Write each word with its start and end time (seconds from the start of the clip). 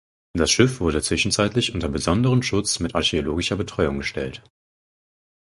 Das 0.33 0.49
Schiff 0.49 0.79
wurde 0.79 0.99
zwischenzeitlich 1.03 1.75
unter 1.75 1.87
besonderen 1.87 2.41
Schutz 2.41 2.79
mit 2.79 2.95
archäologischer 2.95 3.55
Betreuung 3.55 3.99
gestellt. 3.99 4.41